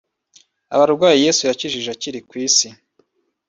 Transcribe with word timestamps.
Abarwayi 0.73 1.23
Yesu 1.25 1.41
yakijije 1.49 1.89
akiri 1.95 2.19
ku 2.27 2.33
isi 2.45 2.67